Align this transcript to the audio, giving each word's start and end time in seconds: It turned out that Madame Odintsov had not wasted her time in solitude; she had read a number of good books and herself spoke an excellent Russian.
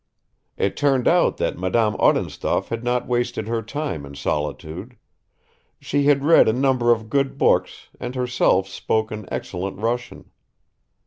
It 0.57 0.75
turned 0.75 1.07
out 1.07 1.37
that 1.37 1.59
Madame 1.59 1.95
Odintsov 1.99 2.69
had 2.69 2.83
not 2.83 3.05
wasted 3.05 3.47
her 3.47 3.61
time 3.61 4.03
in 4.03 4.15
solitude; 4.15 4.97
she 5.79 6.05
had 6.05 6.23
read 6.25 6.47
a 6.47 6.53
number 6.53 6.91
of 6.91 7.07
good 7.07 7.37
books 7.37 7.89
and 7.99 8.15
herself 8.15 8.67
spoke 8.67 9.11
an 9.11 9.27
excellent 9.31 9.77
Russian. 9.77 10.31